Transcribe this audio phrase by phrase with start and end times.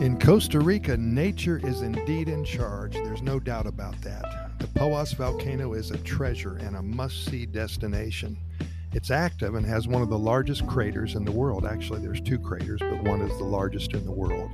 [0.00, 2.94] In Costa Rica, nature is indeed in charge.
[2.94, 4.58] There's no doubt about that.
[4.58, 8.36] The Poas volcano is a treasure and a must see destination.
[8.92, 11.64] It's active and has one of the largest craters in the world.
[11.64, 14.50] Actually, there's two craters, but one is the largest in the world.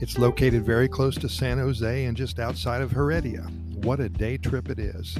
[0.00, 3.42] It's located very close to San Jose and just outside of Heredia.
[3.82, 5.16] What a day trip it is.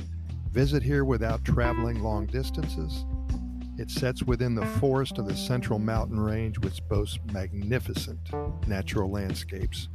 [0.51, 3.05] Visit here without traveling long distances.
[3.81, 8.19] It sets within the forest of the Central Mountain Range, which boasts magnificent
[8.69, 9.89] natural landscapes.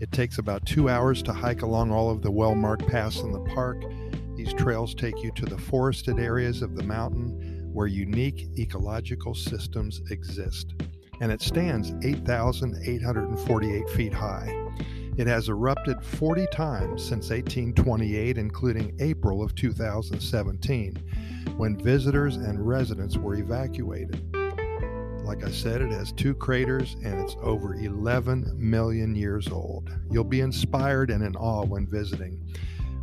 [0.00, 3.30] It takes about two hours to hike along all of the well marked paths in
[3.30, 3.84] the park.
[4.34, 10.02] These trails take you to the forested areas of the mountain where unique ecological systems
[10.10, 10.74] exist.
[11.20, 14.52] And it stands 8,848 feet high.
[15.20, 20.96] It has erupted 40 times since 1828, including April of 2017
[21.58, 24.34] when visitors and residents were evacuated.
[25.22, 29.90] Like I said, it has two craters and it's over 11 million years old.
[30.10, 32.40] You'll be inspired and in awe when visiting.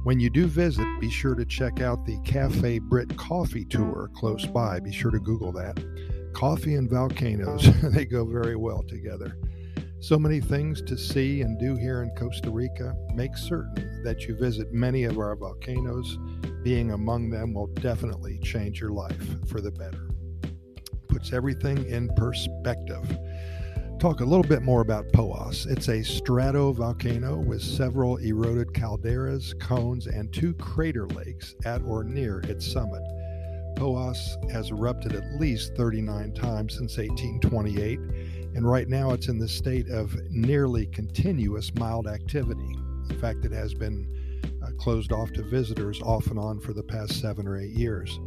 [0.03, 4.47] When you do visit, be sure to check out the Cafe Britt Coffee Tour close
[4.47, 4.80] by.
[4.80, 5.78] Be sure to Google that.
[6.34, 9.38] Coffee and volcanoes, they go very well together.
[10.00, 12.95] So many things to see and do here in Costa Rica.
[13.16, 16.20] Make certain that you visit many of our volcanoes.
[16.64, 20.09] Being among them will definitely change your life for the better.
[21.08, 23.18] Puts everything in perspective.
[24.00, 25.66] Talk a little bit more about Poas.
[25.66, 32.42] It's a stratovolcano with several eroded calderas, cones, and two crater lakes at or near
[32.42, 33.02] its summit.
[33.75, 38.00] Poas has erupted at least 39 times since 1828
[38.58, 42.75] and right now it's in the state of nearly continuous mild activity.
[43.08, 44.08] In fact, it has been
[44.63, 48.19] uh, closed off to visitors off and on for the past seven or eight years.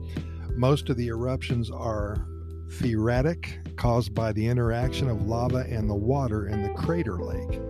[0.50, 2.24] Most of the eruptions are
[2.68, 7.60] phreatic, caused by the interaction of lava and the water in the crater lake.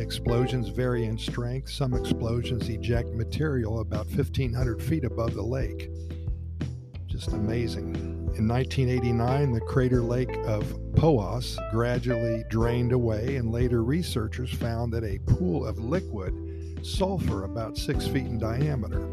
[0.00, 1.68] Explosions vary in strength.
[1.68, 5.90] Some explosions eject material about 1,500 feet above the lake.
[7.06, 8.17] Just amazing.
[8.36, 15.02] In 1989, the crater lake of Poas gradually drained away, and later researchers found that
[15.02, 16.34] a pool of liquid
[16.82, 19.08] sulfur about six feet in diameter.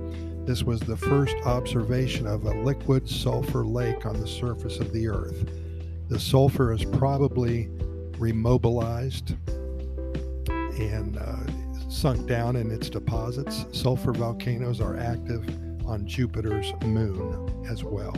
[0.46, 5.08] This was the first observation of a liquid sulfur lake on the surface of the
[5.08, 5.50] Earth.
[6.10, 7.68] The sulfur is probably
[8.20, 9.36] remobilized
[10.80, 13.66] and uh, sunk down in its deposits.
[13.72, 15.48] Sulfur volcanoes are active
[15.88, 18.14] on Jupiter's moon as well.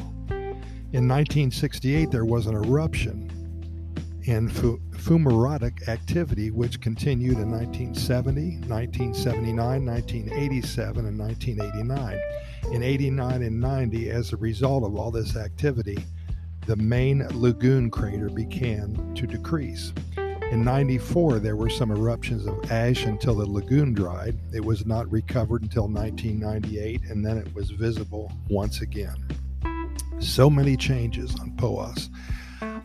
[0.93, 3.29] In 1968, there was an eruption
[4.23, 12.19] in fumaratic activity, which continued in 1970, 1979, 1987, and 1989.
[12.73, 15.97] In 89 and 90, as a result of all this activity,
[16.67, 19.91] the main lagoon crater began to decrease.
[20.51, 24.37] In 94, there were some eruptions of ash until the lagoon dried.
[24.53, 29.17] It was not recovered until 1998, and then it was visible once again.
[30.19, 32.09] So many changes on POAS.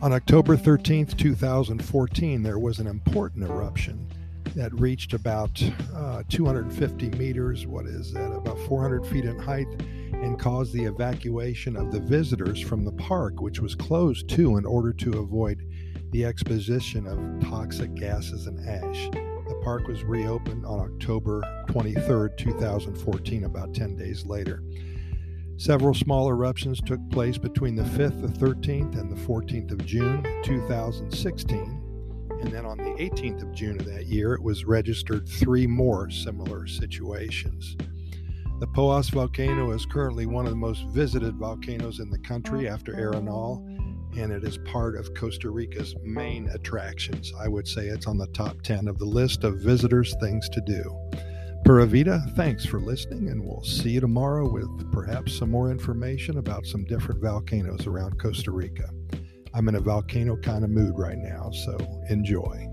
[0.01, 4.07] On October 13th, 2014, there was an important eruption
[4.55, 5.61] that reached about
[5.95, 9.67] uh, 250 meters, what is that, about 400 feet in height,
[10.13, 14.65] and caused the evacuation of the visitors from the park, which was closed too in
[14.65, 15.63] order to avoid
[16.11, 19.09] the exposition of toxic gases and ash.
[19.11, 24.61] The park was reopened on October 23rd, 2014, about 10 days later.
[25.57, 30.23] Several small eruptions took place between the 5th, the 13th, and the 14th of June
[30.43, 31.79] 2016.
[32.41, 36.09] And then on the 18th of June of that year, it was registered three more
[36.09, 37.77] similar situations.
[38.59, 42.93] The Poas volcano is currently one of the most visited volcanoes in the country after
[42.93, 43.63] Arenal,
[44.17, 47.31] and it is part of Costa Rica's main attractions.
[47.39, 50.61] I would say it's on the top 10 of the list of visitors' things to
[50.61, 50.83] do.
[51.65, 51.87] Pura
[52.35, 56.83] thanks for listening, and we'll see you tomorrow with perhaps some more information about some
[56.83, 58.89] different volcanoes around Costa Rica.
[59.53, 61.77] I'm in a volcano kind of mood right now, so
[62.09, 62.67] enjoy.